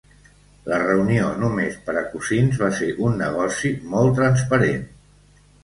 [0.69, 4.85] La reunió només per a cosins va ser un negoci molt transparent.